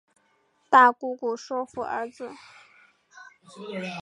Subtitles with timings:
[0.67, 2.31] 大姑姑说服儿子